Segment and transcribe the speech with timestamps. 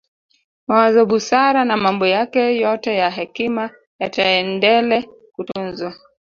[0.67, 3.69] Mawazo busara na mambo yake yote ya hekima
[3.99, 5.95] yataendele kutunzwa